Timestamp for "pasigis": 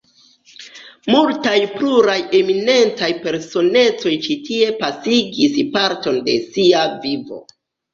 4.83-5.65